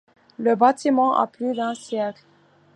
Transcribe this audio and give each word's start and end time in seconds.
Le 0.39 0.55
bâtiment 0.55 1.15
a 1.15 1.27
plus 1.27 1.53
d'un 1.53 1.75
siècle. 1.75 2.23